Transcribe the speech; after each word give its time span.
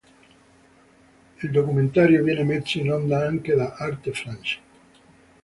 Il 1.43 1.51
documentario 1.51 2.23
viene 2.23 2.41
messo 2.43 2.79
in 2.79 2.91
onda 2.91 3.23
anche 3.23 3.53
da 3.53 3.75
Arte 3.77 4.11
France. 4.13 4.59